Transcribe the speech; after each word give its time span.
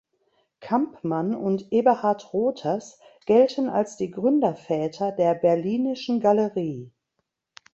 Kampmann 0.61 1.35
und 1.35 1.71
Eberhard 1.71 2.33
Roters 2.33 2.97
gelten 3.27 3.69
als 3.69 3.97
die 3.97 4.09
Gründerväter 4.09 5.11
der 5.11 5.35
Berlinischen 5.35 6.19
Galerie. 6.19 6.91